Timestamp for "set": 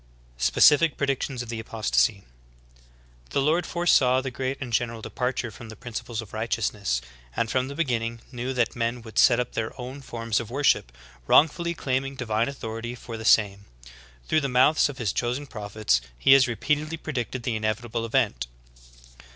9.19-9.39